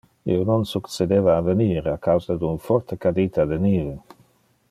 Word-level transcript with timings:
Io 0.35 0.43
non 0.45 0.63
succedeva 0.69 1.35
a 1.35 1.43
venir 1.49 1.83
a 1.91 1.95
causa 2.07 2.39
de 2.43 2.49
un 2.55 2.59
forte 2.71 3.01
cadita 3.05 3.47
de 3.53 3.61
nive. 3.69 3.95